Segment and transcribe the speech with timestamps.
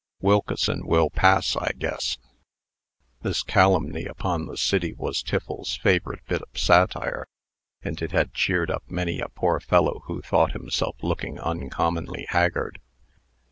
[0.19, 2.17] Wilkeson will pass, I guess."
[3.21, 7.27] This calumny upon the city was Tiffles's favorite bit of satire,
[7.83, 12.79] and it had cheered up many a poor fellow who thought himself looking uncommonly haggard.